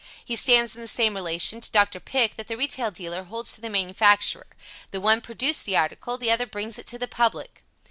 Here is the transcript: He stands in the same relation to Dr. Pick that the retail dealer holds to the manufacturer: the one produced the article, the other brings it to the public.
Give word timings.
He 0.25 0.35
stands 0.35 0.73
in 0.73 0.81
the 0.81 0.87
same 0.87 1.13
relation 1.13 1.61
to 1.61 1.69
Dr. 1.71 1.99
Pick 1.99 2.33
that 2.33 2.47
the 2.47 2.57
retail 2.57 2.89
dealer 2.89 3.25
holds 3.25 3.53
to 3.53 3.61
the 3.61 3.69
manufacturer: 3.69 4.47
the 4.89 4.99
one 4.99 5.21
produced 5.21 5.63
the 5.63 5.77
article, 5.77 6.17
the 6.17 6.31
other 6.31 6.47
brings 6.47 6.79
it 6.79 6.87
to 6.87 6.97
the 6.97 7.07
public. 7.07 7.63